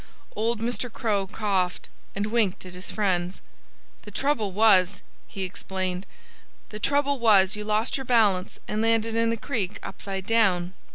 [0.35, 0.91] Old Mr.
[0.91, 3.39] Crow coughed and winked at his friends.
[4.01, 6.07] "The trouble was" he explained
[6.69, 10.73] "the trouble was, you lost your balance and landed in the creek upside down.